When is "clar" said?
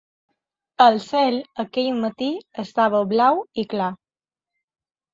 3.77-3.95